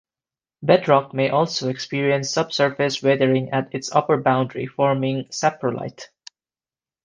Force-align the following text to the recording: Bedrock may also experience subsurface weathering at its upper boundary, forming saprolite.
Bedrock 0.63 1.13
may 1.13 1.29
also 1.29 1.69
experience 1.69 2.31
subsurface 2.31 3.03
weathering 3.03 3.51
at 3.51 3.69
its 3.71 3.91
upper 3.91 4.17
boundary, 4.19 4.65
forming 4.65 5.25
saprolite. 5.25 6.05